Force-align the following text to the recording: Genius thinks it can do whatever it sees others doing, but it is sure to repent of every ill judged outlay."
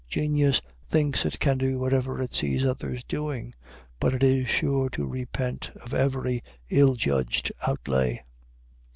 Genius 0.09 0.61
thinks 0.89 1.27
it 1.27 1.37
can 1.39 1.59
do 1.59 1.77
whatever 1.77 2.19
it 2.23 2.33
sees 2.33 2.65
others 2.65 3.03
doing, 3.03 3.53
but 3.99 4.15
it 4.15 4.23
is 4.23 4.47
sure 4.47 4.89
to 4.89 5.05
repent 5.07 5.69
of 5.79 5.93
every 5.93 6.43
ill 6.71 6.95
judged 6.95 7.51
outlay." 7.67 8.19